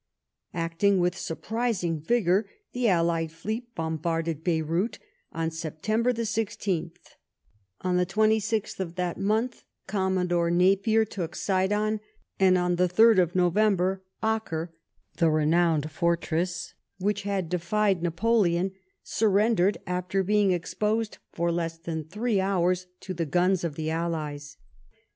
[0.55, 4.97] Acting with surprising vigour, the allied fleet bom barded Beyrout
[5.31, 7.13] on September the 16th;
[7.81, 11.99] on the 26th of that month, Commodore Napier took Sidon;
[12.39, 14.73] and on the 8rd of November Acre,
[15.17, 18.71] the renowned fortress which had defied Napoleon,
[19.03, 24.57] surrendered, after *being exposed for less than three hours to the guns of the allies.